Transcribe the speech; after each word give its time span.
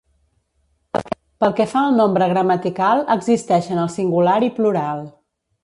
Pel 1.43 1.53
que 1.59 1.67
fa 1.73 1.83
al 1.89 1.93
nombre 1.99 2.29
gramatical, 2.33 3.05
existeixen 3.19 3.85
el 3.85 3.93
singular 3.99 4.43
i 4.51 4.53
plural. 4.59 5.09